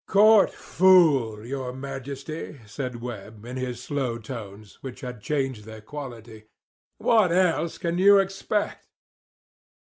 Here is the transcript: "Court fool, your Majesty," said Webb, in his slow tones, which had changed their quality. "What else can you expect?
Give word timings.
"Court 0.07 0.49
fool, 0.51 1.45
your 1.45 1.71
Majesty," 1.73 2.59
said 2.65 3.03
Webb, 3.03 3.45
in 3.45 3.55
his 3.55 3.83
slow 3.83 4.17
tones, 4.17 4.79
which 4.81 5.01
had 5.01 5.21
changed 5.21 5.65
their 5.65 5.81
quality. 5.81 6.45
"What 6.97 7.31
else 7.31 7.77
can 7.77 7.99
you 7.99 8.17
expect? 8.17 8.87